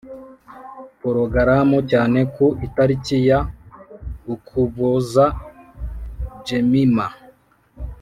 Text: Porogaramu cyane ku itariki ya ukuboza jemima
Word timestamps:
Porogaramu 0.99 1.77
cyane 1.91 2.19
ku 2.33 2.45
itariki 2.65 3.17
ya 3.27 3.39
ukuboza 4.33 5.25
jemima 6.45 7.05